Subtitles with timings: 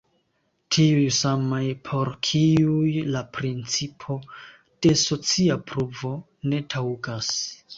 [0.75, 4.17] Tiuj samaj, por kiuj la principo
[4.87, 6.13] de socia pruvo
[6.51, 7.31] ne taŭgas.